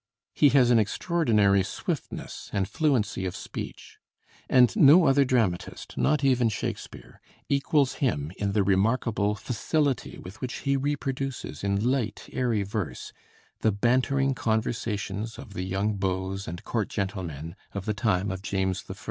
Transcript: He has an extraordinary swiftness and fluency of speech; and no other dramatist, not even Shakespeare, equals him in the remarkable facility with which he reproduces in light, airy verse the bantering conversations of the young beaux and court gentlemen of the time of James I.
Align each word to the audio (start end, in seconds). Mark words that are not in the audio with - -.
He 0.33 0.49
has 0.57 0.71
an 0.71 0.79
extraordinary 0.79 1.61
swiftness 1.61 2.49
and 2.51 2.67
fluency 2.67 3.23
of 3.27 3.35
speech; 3.35 3.99
and 4.49 4.75
no 4.75 5.05
other 5.05 5.23
dramatist, 5.23 5.95
not 5.95 6.23
even 6.23 6.49
Shakespeare, 6.49 7.21
equals 7.49 7.93
him 8.01 8.31
in 8.37 8.53
the 8.53 8.63
remarkable 8.63 9.35
facility 9.35 10.17
with 10.17 10.41
which 10.41 10.61
he 10.65 10.75
reproduces 10.75 11.63
in 11.63 11.85
light, 11.87 12.27
airy 12.33 12.63
verse 12.63 13.13
the 13.59 13.71
bantering 13.71 14.33
conversations 14.33 15.37
of 15.37 15.53
the 15.53 15.61
young 15.67 15.97
beaux 15.97 16.35
and 16.47 16.63
court 16.63 16.89
gentlemen 16.89 17.55
of 17.73 17.85
the 17.85 17.93
time 17.93 18.31
of 18.31 18.41
James 18.41 18.83
I. 18.89 18.95